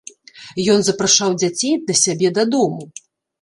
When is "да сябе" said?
1.91-2.33